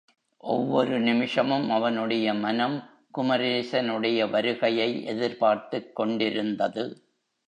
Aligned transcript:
ஒவ்வொரு 0.37 0.99
நிமிஷமும் 0.99 1.69
அவனுடைய 1.69 2.33
மனம் 2.33 2.89
குமரேசனுடைய 3.17 4.29
வருகையை 4.29 5.03
எதிர்பார்த்துக் 5.03 5.95
கொண்டிருந்தது. 5.95 7.03